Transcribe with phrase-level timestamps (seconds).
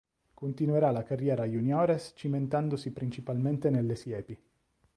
[0.33, 4.35] Continuerà la carriera juniores cimentandosi principalmente nelle siepi.